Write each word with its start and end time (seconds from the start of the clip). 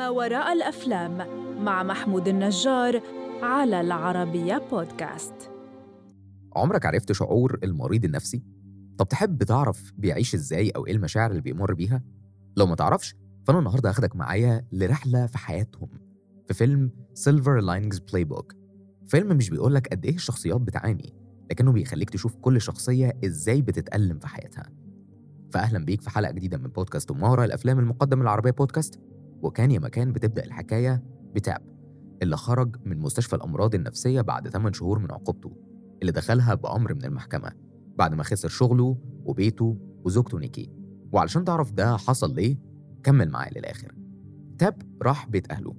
ما 0.00 0.08
وراء 0.08 0.52
الأفلام 0.52 1.26
مع 1.64 1.82
محمود 1.82 2.28
النجار 2.28 3.02
على 3.42 3.80
العربية 3.80 4.62
بودكاست 4.70 5.34
عمرك 6.56 6.86
عرفت 6.86 7.12
شعور 7.12 7.58
المريض 7.64 8.04
النفسي؟ 8.04 8.42
طب 8.98 9.08
تحب 9.08 9.42
تعرف 9.42 9.92
بيعيش 9.98 10.34
إزاي 10.34 10.70
أو 10.70 10.86
إيه 10.86 10.92
المشاعر 10.92 11.30
اللي 11.30 11.42
بيمر 11.42 11.74
بيها؟ 11.74 12.02
لو 12.56 12.66
ما 12.66 12.74
تعرفش 12.74 13.14
فأنا 13.46 13.58
النهارده 13.58 13.88
هاخدك 13.88 14.16
معايا 14.16 14.66
لرحلة 14.72 15.26
في 15.26 15.38
حياتهم 15.38 15.88
في 16.48 16.54
فيلم 16.54 16.90
Silver 17.14 17.60
Linings 17.60 17.98
Playbook 17.98 18.54
فيلم 19.06 19.36
مش 19.36 19.50
بيقولك 19.50 19.88
قد 19.88 20.04
إيه 20.06 20.14
الشخصيات 20.14 20.60
بتعاني 20.60 21.14
لكنه 21.50 21.72
بيخليك 21.72 22.10
تشوف 22.10 22.36
كل 22.36 22.60
شخصية 22.60 23.12
إزاي 23.24 23.62
بتتألم 23.62 24.18
في 24.18 24.28
حياتها 24.28 24.70
فاهلا 25.52 25.84
بيك 25.84 26.00
في 26.00 26.10
حلقة 26.10 26.32
جديدة 26.32 26.58
من 26.58 26.68
بودكاست 26.68 27.12
مهاره 27.12 27.44
الأفلام 27.44 27.78
المقدم 27.78 28.22
العربيه 28.22 28.50
بودكاست 28.50 29.00
وكان 29.42 29.70
يا 29.70 29.78
مكان 29.78 30.12
بتبدأ 30.12 30.44
الحكاية 30.44 31.02
بتاب 31.34 31.58
اللي 32.22 32.36
خرج 32.36 32.76
من 32.84 32.98
مستشفى 32.98 33.36
الأمراض 33.36 33.74
النفسية 33.74 34.20
بعد 34.20 34.48
8 34.48 34.72
شهور 34.72 34.98
من 34.98 35.12
عقوبته 35.12 35.56
اللي 36.00 36.12
دخلها 36.12 36.54
بأمر 36.54 36.94
من 36.94 37.04
المحكمة 37.04 37.52
بعد 37.98 38.14
ما 38.14 38.22
خسر 38.22 38.48
شغله 38.48 38.96
وبيته 39.24 39.76
وزوجته 40.04 40.38
نيكي. 40.38 40.70
وعلشان 41.12 41.44
تعرف 41.44 41.72
ده 41.72 41.96
حصل 41.96 42.34
ليه 42.34 42.56
كمل 43.02 43.28
معايا 43.30 43.50
للآخر. 43.58 43.94
تاب 44.58 44.82
راح 45.02 45.28
بيت 45.28 45.50
أهله 45.52 45.74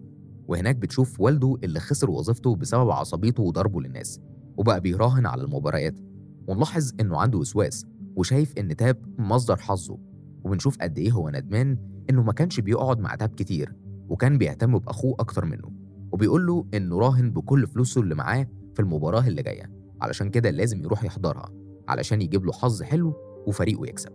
وهناك 0.47 0.75
بتشوف 0.75 1.19
والده 1.19 1.57
اللي 1.63 1.79
خسر 1.79 2.09
وظيفته 2.11 2.55
بسبب 2.55 2.89
عصبيته 2.89 3.43
وضربه 3.43 3.81
للناس 3.81 4.19
وبقى 4.57 4.81
بيراهن 4.81 5.25
على 5.25 5.43
المباريات. 5.43 5.99
ونلاحظ 6.47 6.91
إنه 6.99 7.17
عنده 7.17 7.37
وسواس 7.37 7.85
وشايف 8.15 8.53
إن 8.57 8.75
تاب 8.75 8.97
مصدر 9.19 9.57
حظه. 9.57 9.97
وبنشوف 10.43 10.77
قد 10.77 10.97
إيه 10.97 11.11
هو 11.11 11.29
ندمان 11.29 11.77
إنه 12.11 12.23
ما 12.23 12.33
كانش 12.33 12.59
بيقعد 12.59 12.99
مع 12.99 13.15
تاب 13.15 13.29
كتير 13.29 13.75
وكان 14.09 14.37
بيهتم 14.37 14.77
بأخوه 14.79 15.15
أكتر 15.19 15.45
منه 15.45 15.71
وبيقول 16.11 16.47
له 16.47 16.65
إنه 16.73 16.99
راهن 16.99 17.31
بكل 17.31 17.67
فلوسه 17.67 18.01
اللي 18.01 18.15
معاه 18.15 18.47
في 18.73 18.79
المباراة 18.79 19.27
اللي 19.27 19.43
جاية 19.43 19.71
علشان 20.01 20.29
كده 20.29 20.49
لازم 20.49 20.83
يروح 20.83 21.03
يحضرها 21.03 21.49
علشان 21.87 22.21
يجيب 22.21 22.45
له 22.45 22.51
حظ 22.51 22.83
حلو 22.83 23.13
وفريقه 23.47 23.87
يكسب. 23.87 24.11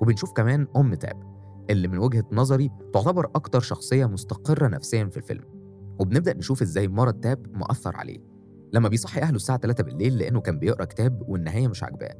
وبنشوف 0.00 0.32
كمان 0.32 0.66
أم 0.76 0.94
تاب 0.94 1.22
اللي 1.70 1.88
من 1.88 1.98
وجهة 1.98 2.24
نظري 2.32 2.70
تعتبر 2.92 3.26
أكتر 3.26 3.60
شخصية 3.60 4.06
مستقرة 4.06 4.68
نفسيا 4.68 5.04
في 5.04 5.16
الفيلم. 5.16 5.44
وبنبدأ 5.98 6.34
نشوف 6.34 6.62
إزاي 6.62 6.88
مرض 6.88 7.20
تاب 7.20 7.46
مأثر 7.56 7.96
عليه. 7.96 8.18
لما 8.72 8.88
بيصحي 8.88 9.20
أهله 9.20 9.36
الساعة 9.36 9.58
3 9.58 9.84
بالليل 9.84 10.18
لأنه 10.18 10.40
كان 10.40 10.58
بيقرأ 10.58 10.84
كتاب 10.84 11.22
والنهاية 11.28 11.68
مش 11.68 11.82
عاجباه. 11.82 12.14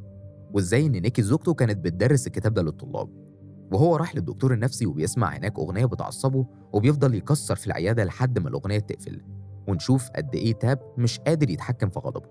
وإزاي 0.55 0.87
إن 0.87 0.93
نيكي 0.93 1.23
زوجته 1.23 1.55
كانت 1.55 1.79
بتدرس 1.85 2.27
الكتاب 2.27 2.55
ده 2.55 2.63
للطلاب. 2.63 3.24
وهو 3.73 3.97
راح 3.97 4.15
للدكتور 4.17 4.53
النفسي 4.53 4.87
وبيسمع 4.87 5.37
هناك 5.37 5.59
أغنية 5.59 5.85
بتعصبه 5.85 6.47
وبيفضل 6.73 7.15
يكسر 7.15 7.57
في 7.57 7.67
العيادة 7.67 8.05
لحد 8.05 8.39
ما 8.39 8.49
الأغنية 8.49 8.79
تقفل 8.79 9.21
ونشوف 9.69 10.11
قد 10.17 10.35
إيه 10.35 10.53
تاب 10.53 10.79
مش 10.99 11.19
قادر 11.19 11.51
يتحكم 11.51 11.89
في 11.91 11.99
غضبه. 11.99 12.29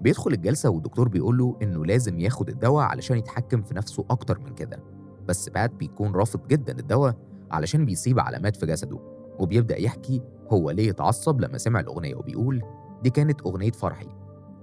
بيدخل 0.00 0.32
الجلسة 0.32 0.70
والدكتور 0.70 1.08
بيقول 1.08 1.38
له 1.38 1.56
إنه 1.62 1.84
لازم 1.84 2.20
ياخد 2.20 2.48
الدواء 2.48 2.84
علشان 2.84 3.16
يتحكم 3.16 3.62
في 3.62 3.74
نفسه 3.74 4.04
أكتر 4.10 4.38
من 4.38 4.54
كده 4.54 4.80
بس 5.28 5.48
بات 5.48 5.70
بيكون 5.74 6.12
رافض 6.12 6.46
جدا 6.48 6.78
الدواء 6.78 7.16
علشان 7.50 7.84
بيسيب 7.84 8.20
علامات 8.20 8.56
في 8.56 8.66
جسده 8.66 8.98
وبيبدأ 9.38 9.80
يحكي 9.80 10.22
هو 10.52 10.70
ليه 10.70 10.90
اتعصب 10.90 11.40
لما 11.40 11.58
سمع 11.58 11.80
الأغنية 11.80 12.14
وبيقول 12.14 12.62
دي 13.02 13.10
كانت 13.10 13.40
أغنية 13.40 13.70
فرحي. 13.70 14.08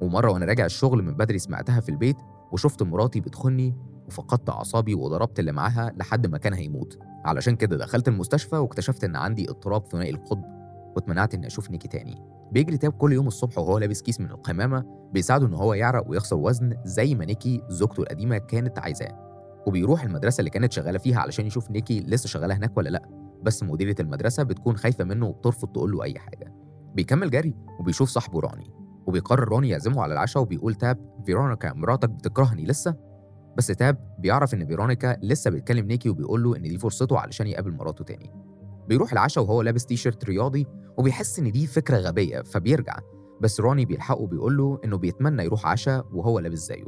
ومرة 0.02 0.32
وأنا 0.32 0.46
راجع 0.46 0.66
الشغل 0.66 1.04
من 1.04 1.14
بدري 1.14 1.40
سمعتها 1.40 1.80
في 1.80 1.90
البيت 1.90 2.18
وشفت 2.52 2.84
مراتي 2.84 3.20
بتخني 3.20 3.76
وفقدت 4.08 4.50
أعصابي 4.50 4.96
وضربت 4.96 5.40
اللي 5.40 5.52
معاها 5.52 5.94
لحد 5.98 6.28
ما 6.28 6.38
كان 6.38 6.54
هيموت. 6.54 7.00
علشان 7.26 7.56
كده 7.56 7.78
دخلت 7.78 8.08
المستشفى 8.08 8.56
واكتشفت 8.56 9.04
إن 9.04 9.16
عندي 9.16 9.50
اضطراب 9.50 9.86
ثنائي 9.88 10.10
القطب 10.10 10.44
واتمنعت 10.96 11.34
إني 11.34 11.48
أشوف 11.48 11.72
نيكي 11.72 11.88
تاني. 11.88 12.22
بيجري 12.52 12.78
تاب 12.78 12.92
كل 12.92 13.14
يوم 13.14 13.28
الصبح 13.28 13.58
وهو 13.58 13.78
لابس 13.78 14.02
كيس 14.02 14.20
من 14.20 14.32
القمامة 14.32 14.86
بيساعده 15.14 15.48
إن 15.48 15.54
هو 15.54 15.74
يعرق 15.74 16.10
ويخسر 16.10 16.36
وزن 16.36 16.76
زي 16.86 17.16
ما 17.16 17.26
نيكي 17.26 17.62
زوجته 17.70 18.02
القديمة 18.02 18.38
كانت 18.38 18.80
عايزاه. 18.80 19.32
وبيروح 19.68 20.04
المدرسة 20.04 20.40
اللي 20.40 20.50
كانت 20.50 20.72
شغالة 20.72 21.00
فيها 21.00 21.20
علشان 21.20 21.46
يشوف 21.46 21.72
نيكي 21.72 22.00
لسه 22.00 22.28
شغالة 22.28 22.56
هناك 22.56 22.78
ولا 22.78 22.90
لأ. 22.90 23.10
بس 23.44 23.64
مديرة 23.64 23.96
المدرسة 24.00 24.44
بتكون 24.44 24.78
خايفة 24.78 25.04
منه 25.04 25.28
وبترفض 25.28 25.68
تقول 25.68 25.92
له 25.92 26.04
أي 26.04 26.20
حاجة. 26.20 26.54
بيكمل 26.96 27.30
جري 27.30 27.56
وبيشوف 27.80 28.10
صاحبه 28.10 28.40
روني. 28.40 28.81
وبيقرر 29.12 29.48
روني 29.48 29.70
يعزمه 29.70 30.02
على 30.02 30.14
العشاء 30.14 30.44
وبيقول 30.44 30.76
تاب 30.76 30.98
فيرونيكا 31.26 31.74
مراتك 31.74 32.10
بتكرهني 32.10 32.66
لسه؟ 32.66 32.96
بس 33.58 33.68
تاب 33.68 34.16
بيعرف 34.20 34.54
إن 34.54 34.66
فيرونيكا 34.66 35.18
لسه 35.24 35.52
بتكلم 35.52 35.86
نيكي 35.86 36.10
وبيقول 36.10 36.44
له 36.44 36.56
إن 36.56 36.62
دي 36.62 36.78
فرصته 36.78 37.20
علشان 37.20 37.48
يقابل 37.48 37.72
مراته 37.72 38.04
تاني. 38.04 38.32
بيروح 38.88 39.12
العشاء 39.12 39.44
وهو 39.44 39.62
لابس 39.62 39.86
تي 39.86 39.96
شيرت 39.96 40.26
رياضي 40.26 40.68
وبيحس 40.98 41.40
إن 41.40 41.52
دي 41.52 41.68
فكرة 41.68 41.98
غبية 41.98 42.42
فبيرجع. 42.42 43.00
بس 43.42 43.60
روني 43.60 43.86
بيلحقه 43.86 44.22
وبيقول 44.22 44.58
له 44.58 44.80
إنه 44.86 44.98
بيتمنى 44.98 45.44
يروح 45.44 45.66
عشاء 45.68 46.06
وهو 46.14 46.40
لابس 46.40 46.60
زيه. 46.60 46.86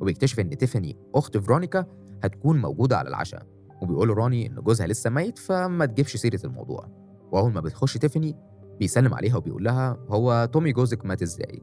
وبيكتشف 0.00 0.40
إن 0.40 0.58
تيفاني 0.58 0.96
أخت 1.14 1.38
فيرونيكا 1.38 1.84
هتكون 2.24 2.60
موجودة 2.60 2.98
على 2.98 3.08
العشاء. 3.08 3.46
وبيقول 3.82 4.08
روني 4.08 4.46
إن 4.46 4.54
جوزها 4.54 4.86
لسه 4.86 5.10
ميت 5.10 5.38
فما 5.38 5.86
تجيبش 5.86 6.16
سيرة 6.16 6.40
الموضوع. 6.44 6.88
وأول 7.32 7.52
ما 7.52 7.60
بتخش 7.60 7.98
تيفاني 7.98 8.36
بيسلم 8.80 9.14
عليها 9.14 9.36
وبيقول 9.36 9.64
لها 9.64 9.96
هو 10.08 10.48
تومي 10.52 10.72
جوزك 10.72 11.06
مات 11.06 11.22
إزاي؟ 11.22 11.62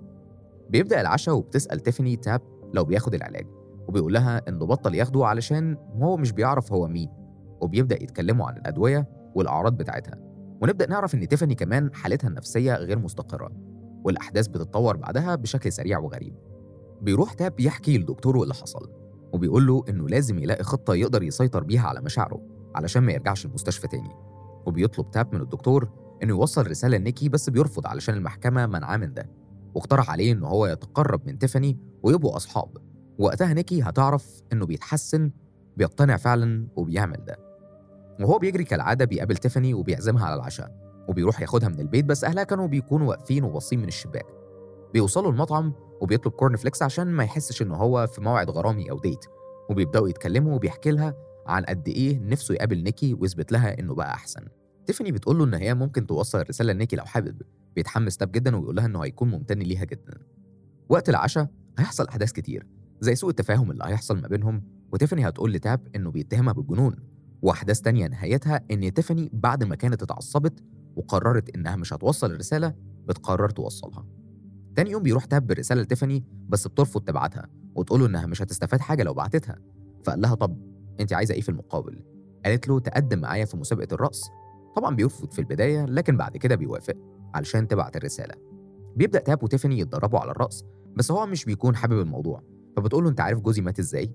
بيبدأ 0.70 1.02
العشاء 1.02 1.36
وبتسأل 1.36 1.80
تيفاني 1.80 2.16
تاب 2.16 2.42
لو 2.74 2.84
بياخد 2.84 3.14
العلاج 3.14 3.48
وبيقول 3.88 4.14
لها 4.14 4.42
إنه 4.50 4.66
بطل 4.66 4.96
ياخده 4.96 5.26
علشان 5.26 5.78
هو 6.02 6.18
مش 6.18 6.32
بيعرف 6.32 6.74
هو 6.74 6.88
مين 6.88 7.10
وبيبدأ 7.62 8.04
يتكلموا 8.04 8.48
عن 8.48 8.58
الأدوية 8.58 9.08
والأعراض 9.36 9.78
بتاعتها 9.78 10.16
ونبدأ 10.62 10.90
نعرف 10.90 11.16
إن 11.16 11.28
تيفاني 11.28 11.56
كمان 11.56 11.94
حالتها 11.94 12.28
النفسية 12.28 12.76
غير 12.76 13.00
مستقرة 13.00 13.52
والأحداث 14.04 14.48
بتتطور 14.48 14.98
بعدها 14.98 15.36
بشكل 15.36 15.72
سريع 15.72 16.00
وغريب. 16.00 16.36
بيروح 17.02 17.34
تاب 17.34 17.60
يحكي 17.60 17.98
لدكتوره 17.98 18.44
اللي 18.44 18.54
حصل 18.54 18.90
وبيقول 19.34 19.68
له 19.68 19.84
إنه 19.90 20.08
لازم 20.08 20.40
يلاقي 20.40 20.64
خطة 20.64 20.96
يقدر 20.96 21.24
يسيطر 21.24 21.64
بيها 21.64 21.88
على 21.88 22.02
مشاعره 22.02 22.42
علشان 22.76 23.04
ما 23.04 23.12
يرجعش 23.12 23.46
المستشفى 23.46 23.88
تاني 23.88 24.12
وبيطلب 24.66 25.12
تاب 25.12 25.36
من 25.36 25.42
الدكتور 25.42 25.90
إنه 26.24 26.30
يوصل 26.30 26.68
رسالة 26.68 26.98
لنيكي 26.98 27.30
بس 27.30 27.50
بيرفض 27.50 27.88
علشان 27.88 28.16
المحكمة 28.16 28.66
منعاه 28.66 28.98
من 28.98 29.14
ده 29.14 29.30
واقترح 29.76 30.10
عليه 30.12 30.32
إن 30.32 30.44
هو 30.44 30.66
يتقرب 30.68 31.22
من 31.28 31.40
تيفاني 31.40 31.78
ويبقوا 32.04 32.36
أصحاب. 32.36 32.78
وقتها 33.20 33.54
نيكي 33.54 33.82
هتعرف 33.82 34.42
إنه 34.54 34.66
بيتحسن 34.66 35.32
بيقتنع 35.78 36.18
فعلا 36.18 36.68
وبيعمل 36.76 37.26
ده. 37.26 37.38
وهو 38.20 38.38
بيجري 38.40 38.64
كالعادة 38.64 39.06
بيقابل 39.06 39.38
تيفاني 39.38 39.74
وبيعزمها 39.74 40.26
على 40.26 40.36
العشاء 40.36 40.72
وبيروح 41.08 41.42
ياخدها 41.42 41.70
من 41.70 41.80
البيت 41.80 42.06
بس 42.06 42.24
أهلها 42.24 42.44
كانوا 42.44 42.68
بيكونوا 42.68 43.08
واقفين 43.10 43.44
وباصين 43.44 43.80
من 43.80 43.88
الشباك. 43.88 44.26
بيوصلوا 44.94 45.32
المطعم 45.32 45.74
وبيطلب 46.02 46.32
corn 46.34 46.56
flakes 46.56 46.84
عشان 46.84 47.08
ما 47.08 47.24
يحسش 47.24 47.62
إن 47.62 47.72
هو 47.72 48.08
في 48.08 48.22
موعد 48.22 48.50
غرامي 48.50 48.92
أو 48.92 49.00
date 49.00 49.26
وبيبدأوا 49.70 50.10
يتكلموا 50.10 50.56
وبيحكي 50.56 50.92
لها 50.92 51.14
عن 51.48 51.64
قد 51.64 51.88
إيه 51.88 52.20
نفسه 52.20 52.54
يقابل 52.54 52.84
نيكي 52.84 53.14
ويثبت 53.14 53.52
لها 53.52 53.80
إنه 53.80 53.96
بقى 53.96 54.14
أحسن. 54.14 54.42
تيفاني 54.88 55.12
بتقول 55.12 55.38
له 55.38 55.44
إن 55.44 55.54
هي 55.54 55.74
ممكن 55.74 56.08
توصل 56.08 56.40
الرساله 56.40 56.74
لنيكي 56.74 56.96
لو 56.96 57.06
حابب 57.06 57.42
بيتحمس 57.76 58.18
تاب 58.18 58.32
جدا 58.32 58.56
ويقول 58.56 58.76
لها 58.76 58.86
إنه 58.86 59.04
هيكون 59.04 59.30
ممتن 59.32 59.60
ليها 59.60 59.84
جدا. 59.86 60.18
وقت 60.90 61.10
العشاء 61.10 61.50
هيحصل 61.80 62.08
أحداث 62.08 62.32
كتير 62.32 62.68
زي 63.02 63.16
سوء 63.16 63.30
التفاهم 63.30 63.72
اللي 63.72 63.84
هيحصل 63.86 64.22
ما 64.22 64.28
بينهم 64.28 64.64
وتيفاني 64.92 65.28
هتقول 65.28 65.54
لتاب 65.54 65.88
إنه 65.96 66.12
بيتهمها 66.12 66.54
بالجنون 66.54 66.96
وأحداث 67.42 67.82
تانية 67.82 68.08
نهايتها 68.08 68.62
إن 68.72 68.94
تيفاني 68.94 69.30
بعد 69.34 69.64
ما 69.64 69.76
كانت 69.76 70.04
اتعصبت 70.04 70.64
وقررت 70.96 71.56
إنها 71.56 71.76
مش 71.76 71.94
هتوصل 71.94 72.32
الرسالة 72.32 72.74
بتقرر 73.08 73.50
توصلها. 73.50 74.06
تاني 74.76 74.92
يوم 74.92 75.04
بيروح 75.04 75.26
تاب 75.26 75.48
بالرسالة 75.48 75.82
لتيفاني 75.82 76.24
بس 76.50 76.68
بترفض 76.68 77.02
تبعتها 77.02 77.50
وتقول 77.76 78.00
له 78.00 78.06
إنها 78.06 78.26
مش 78.26 78.42
هتستفاد 78.42 78.80
حاجة 78.80 79.04
لو 79.04 79.14
بعتتها. 79.14 79.60
فقال 80.04 80.22
لها 80.22 80.36
طب 80.36 80.58
انت 81.00 81.14
عايزة 81.14 81.34
إيه 81.34 81.42
في 81.42 81.50
المقابل؟ 81.50 82.04
قالت 82.46 82.68
له 82.68 82.80
تقدم 82.80 83.20
معايا 83.20 83.46
في 83.46 83.58
مسابقة 83.58 83.88
الرقص 83.94 84.22
طبعا 84.78 84.96
بيرفض 84.96 85.32
في 85.32 85.40
البداية 85.40 85.86
لكن 85.86 86.18
بعد 86.18 86.38
كده 86.38 86.56
بيوافق 86.56 86.96
علشان 87.34 87.68
تبعت 87.68 87.96
الرسالة. 87.98 88.36
بيبدأ 88.96 89.20
تاب 89.20 89.44
وتيفاني 89.44 89.80
يتدربوا 89.80 90.20
على 90.20 90.32
الرقص 90.32 90.66
بس 90.96 91.12
هو 91.12 91.26
مش 91.26 91.46
بيكون 91.46 91.76
حابب 91.76 92.00
الموضوع. 92.00 92.42
فبتقول 92.78 93.04
له 93.04 93.10
أنت 93.10 93.22
عارف 93.22 93.40
جوزي 93.40 93.62
مات 93.62 93.80
إزاي؟ 93.80 94.12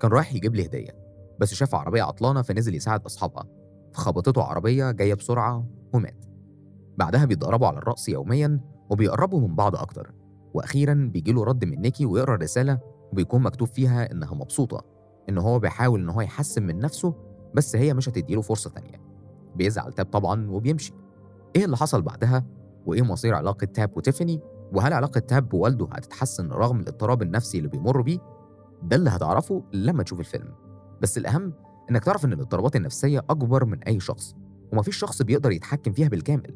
كان 0.00 0.10
رايح 0.10 0.34
يجيب 0.34 0.54
لي 0.54 0.66
هدية 0.66 0.96
بس 1.40 1.54
شاف 1.54 1.74
عربية 1.74 2.02
عطلانة 2.02 2.42
فنزل 2.42 2.74
يساعد 2.74 3.04
أصحابها. 3.04 3.44
فخبطته 3.92 4.42
عربية 4.42 4.90
جاية 4.90 5.14
بسرعة 5.14 5.66
ومات. 5.92 6.24
بعدها 6.98 7.24
بيتدربوا 7.24 7.66
على 7.66 7.78
الرقص 7.78 8.08
يوميا 8.08 8.60
وبيقربوا 8.90 9.40
من 9.40 9.54
بعض 9.54 9.76
أكتر. 9.76 10.14
وأخيرا 10.54 11.10
بيجي 11.12 11.32
له 11.32 11.44
رد 11.44 11.64
من 11.64 11.80
نيكي 11.80 12.06
ويقرأ 12.06 12.34
الرسالة 12.34 12.80
وبيكون 13.12 13.42
مكتوب 13.42 13.68
فيها 13.68 14.12
إنها 14.12 14.34
مبسوطة 14.34 14.84
إن 15.28 15.38
هو 15.38 15.58
بيحاول 15.58 16.00
إن 16.00 16.08
هو 16.08 16.20
يحسن 16.20 16.62
من 16.62 16.78
نفسه 16.78 17.14
بس 17.54 17.76
هي 17.76 17.94
مش 17.94 18.08
هتديله 18.08 18.42
فرصة 18.42 18.70
تانية. 18.70 19.09
بيزعل 19.56 19.92
تاب 19.92 20.06
طبعا 20.06 20.50
وبيمشي. 20.50 20.92
إيه 21.56 21.64
اللي 21.64 21.76
حصل 21.76 22.02
بعدها؟ 22.02 22.44
وإيه 22.86 23.02
مصير 23.02 23.34
علاقة 23.34 23.64
تاب 23.64 23.96
وتيفاني؟ 23.96 24.40
وهل 24.72 24.92
علاقة 24.92 25.20
تاب 25.20 25.48
بوالده 25.48 25.88
هتتحسن 25.92 26.48
رغم 26.48 26.80
الاضطراب 26.80 27.22
النفسي 27.22 27.58
اللي 27.58 27.68
بيمر 27.68 28.00
بيه؟ 28.00 28.18
ده 28.82 28.96
اللي 28.96 29.10
هتعرفه 29.10 29.62
لما 29.72 30.02
تشوف 30.02 30.20
الفيلم. 30.20 30.54
بس 31.02 31.18
الأهم 31.18 31.52
إنك 31.90 32.04
تعرف 32.04 32.24
إن 32.24 32.32
الاضطرابات 32.32 32.76
النفسية 32.76 33.18
أكبر 33.18 33.64
من 33.64 33.82
أي 33.82 34.00
شخص 34.00 34.34
ومفيش 34.72 34.96
شخص 34.96 35.22
بيقدر 35.22 35.50
يتحكم 35.52 35.92
فيها 35.92 36.08
بالكامل. 36.08 36.54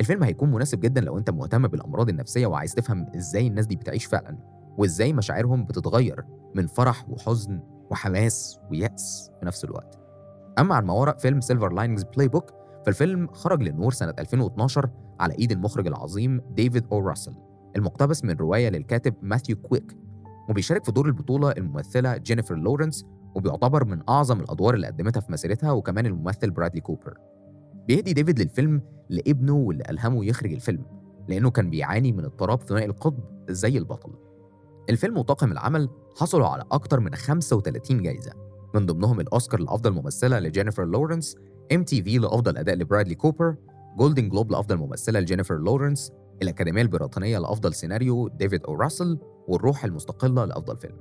الفيلم 0.00 0.22
هيكون 0.22 0.50
مناسب 0.50 0.80
جدا 0.80 1.00
لو 1.00 1.18
أنت 1.18 1.30
مهتم 1.30 1.68
بالأمراض 1.68 2.08
النفسية 2.08 2.46
وعايز 2.46 2.74
تفهم 2.74 3.06
إزاي 3.16 3.46
الناس 3.46 3.66
دي 3.66 3.76
بتعيش 3.76 4.04
فعلا 4.04 4.38
وإزاي 4.78 5.12
مشاعرهم 5.12 5.64
بتتغير 5.64 6.24
من 6.54 6.66
فرح 6.66 7.08
وحزن 7.10 7.60
وحماس 7.90 8.58
ويأس 8.70 9.30
في 9.40 9.46
نفس 9.46 9.64
الوقت. 9.64 10.03
أما 10.58 10.74
عن 10.74 10.84
ما 10.84 10.92
وراء 10.92 11.16
فيلم 11.16 11.40
Silver 11.40 11.72
Linings 11.72 12.02
Playbook 12.02 12.50
فالفيلم 12.86 13.28
خرج 13.32 13.62
للنور 13.62 13.92
سنة 13.92 14.14
2012 14.18 14.90
على 15.20 15.34
إيد 15.38 15.52
المخرج 15.52 15.86
العظيم 15.86 16.40
ديفيد 16.50 16.84
أو 16.92 17.08
راسل 17.08 17.34
المقتبس 17.76 18.24
من 18.24 18.36
رواية 18.36 18.68
للكاتب 18.68 19.14
ماثيو 19.22 19.56
كويك 19.56 19.96
وبيشارك 20.48 20.84
في 20.84 20.92
دور 20.92 21.06
البطولة 21.06 21.50
الممثلة 21.50 22.16
جينيفر 22.16 22.54
لورنس 22.54 23.06
وبيعتبر 23.34 23.84
من 23.84 24.02
أعظم 24.08 24.40
الأدوار 24.40 24.74
اللي 24.74 24.86
قدمتها 24.86 25.20
في 25.20 25.32
مسيرتها 25.32 25.72
وكمان 25.72 26.06
الممثل 26.06 26.50
برادلي 26.50 26.80
كوبر 26.80 27.18
بيهدي 27.88 28.12
ديفيد 28.12 28.38
للفيلم 28.40 28.82
لابنه 29.08 29.54
واللي 29.54 29.84
ألهمه 29.90 30.24
يخرج 30.24 30.52
الفيلم 30.52 30.84
لأنه 31.28 31.50
كان 31.50 31.70
بيعاني 31.70 32.12
من 32.12 32.24
اضطراب 32.24 32.62
ثنائي 32.62 32.86
القطب 32.86 33.24
زي 33.50 33.78
البطل. 33.78 34.12
الفيلم 34.90 35.18
وطاقم 35.18 35.52
العمل 35.52 35.88
حصلوا 36.20 36.46
على 36.46 36.64
أكتر 36.72 37.00
من 37.00 37.14
35 37.14 38.02
جايزة. 38.02 38.32
من 38.74 38.86
ضمنهم 38.86 39.20
الأوسكار 39.20 39.60
لأفضل 39.60 39.90
ممثلة 39.90 40.38
لجينيفر 40.38 40.84
لورنس 40.84 41.36
MTV 41.72 42.18
لأفضل 42.18 42.56
أداء 42.56 42.74
لبرادلي 42.74 43.14
كوبر 43.14 43.56
Golden 43.96 44.28
Globe 44.28 44.52
لأفضل 44.52 44.76
ممثلة 44.76 45.20
لجينيفر 45.20 45.58
لورنس 45.58 46.12
الأكاديمية 46.42 46.82
البريطانية 46.82 47.38
لأفضل 47.38 47.74
سيناريو 47.74 48.28
ديفيد 48.28 48.64
أو 48.64 48.74
راسل 48.74 49.18
والروح 49.48 49.84
المستقلة 49.84 50.44
لأفضل 50.44 50.76
فيلم. 50.76 50.96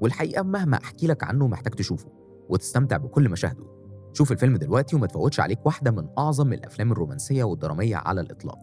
والحقيقة 0.00 0.42
مهما 0.42 0.76
أحكي 0.76 1.06
لك 1.06 1.24
عنه 1.24 1.48
محتاج 1.48 1.72
تشوفه 1.72 2.08
وتستمتع 2.48 2.96
بكل 2.96 3.28
مشاهده. 3.28 3.66
شوف 4.12 4.32
الفيلم 4.32 4.56
دلوقتي 4.56 4.96
وما 4.96 5.06
تفوتش 5.06 5.40
عليك 5.40 5.66
واحدة 5.66 5.90
من 5.90 6.08
أعظم 6.18 6.52
الأفلام 6.52 6.92
الرومانسية 6.92 7.44
والدرامية 7.44 7.96
على 7.96 8.20
الإطلاق. 8.20 8.58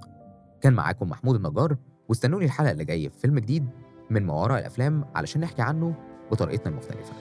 كان 0.62 0.74
معاكم 0.74 1.10
محمود 1.10 1.36
النجار 1.36 1.78
واستنوني 2.10 2.46
الحلقة 2.46 2.72
اللي 2.72 2.86
جاية 2.86 3.10
في 3.10 3.20
فيلم 3.20 3.40
جديد 3.40 3.66
من 4.10 4.26
ما 4.26 4.34
وراء 4.34 4.60
الأفلام 4.60 5.06
علشان 5.16 5.42
نحكي 5.42 5.62
عنه 5.62 5.96
بطريقتنا 6.32 6.72
المختلفة. 6.72 7.14